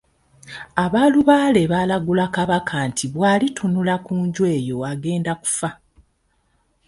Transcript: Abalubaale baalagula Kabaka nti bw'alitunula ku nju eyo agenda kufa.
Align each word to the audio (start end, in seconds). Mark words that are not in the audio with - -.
Abalubaale 0.83 1.61
baalagula 1.71 2.25
Kabaka 2.35 2.77
nti 2.89 3.05
bw'alitunula 3.13 3.95
ku 4.05 4.13
nju 4.25 4.43
eyo 4.57 4.77
agenda 4.91 5.33
kufa. 5.41 5.69